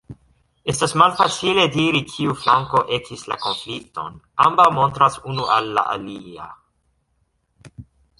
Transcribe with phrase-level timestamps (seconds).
[0.71, 6.49] Estas malfacile diri, kiu flanko ekis la konflikton: ambaŭ montras unu al la alia.